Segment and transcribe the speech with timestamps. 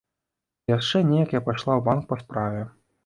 [0.71, 2.65] І яшчэ неяк я пайшла ў банк па справе.